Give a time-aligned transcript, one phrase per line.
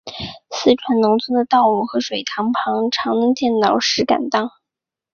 [0.49, 4.49] 四川农村的道路和水塘旁常能见到石敢当。